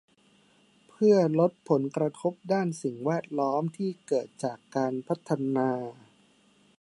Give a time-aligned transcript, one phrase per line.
[0.89, 5.69] เพื่อลดผลกระทบด้านสิ่งแวดล้อมที่เกิดจากการพัฒนา